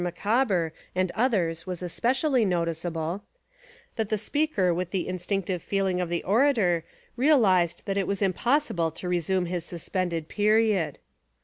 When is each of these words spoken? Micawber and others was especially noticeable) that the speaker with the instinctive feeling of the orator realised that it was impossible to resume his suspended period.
Micawber 0.03 0.73
and 0.95 1.11
others 1.13 1.67
was 1.67 1.83
especially 1.83 2.43
noticeable) 2.43 3.21
that 3.97 4.09
the 4.09 4.17
speaker 4.17 4.73
with 4.73 4.89
the 4.89 5.07
instinctive 5.07 5.61
feeling 5.61 6.01
of 6.01 6.09
the 6.09 6.23
orator 6.23 6.83
realised 7.15 7.83
that 7.85 7.97
it 7.97 8.07
was 8.07 8.19
impossible 8.23 8.89
to 8.89 9.07
resume 9.07 9.45
his 9.45 9.63
suspended 9.63 10.27
period. 10.27 10.97